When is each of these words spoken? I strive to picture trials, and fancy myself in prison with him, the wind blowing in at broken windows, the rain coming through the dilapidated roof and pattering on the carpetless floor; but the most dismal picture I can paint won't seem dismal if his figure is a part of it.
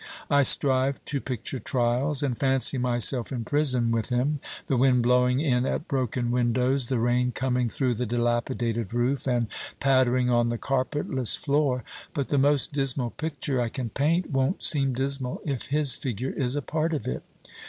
I 0.31 0.41
strive 0.41 1.05
to 1.05 1.21
picture 1.21 1.59
trials, 1.59 2.23
and 2.23 2.35
fancy 2.35 2.79
myself 2.79 3.31
in 3.31 3.45
prison 3.45 3.91
with 3.91 4.09
him, 4.09 4.39
the 4.65 4.75
wind 4.75 5.03
blowing 5.03 5.39
in 5.39 5.63
at 5.67 5.87
broken 5.87 6.31
windows, 6.31 6.87
the 6.87 6.97
rain 6.97 7.31
coming 7.31 7.69
through 7.69 7.93
the 7.93 8.07
dilapidated 8.07 8.95
roof 8.95 9.27
and 9.27 9.45
pattering 9.79 10.27
on 10.27 10.49
the 10.49 10.57
carpetless 10.57 11.35
floor; 11.35 11.83
but 12.15 12.29
the 12.29 12.39
most 12.39 12.73
dismal 12.73 13.11
picture 13.11 13.61
I 13.61 13.69
can 13.69 13.89
paint 13.91 14.31
won't 14.31 14.63
seem 14.63 14.93
dismal 14.95 15.39
if 15.45 15.67
his 15.67 15.93
figure 15.93 16.31
is 16.31 16.55
a 16.55 16.63
part 16.63 16.93
of 16.93 17.07
it. 17.07 17.21